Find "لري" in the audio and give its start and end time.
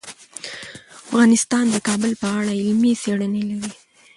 3.49-3.73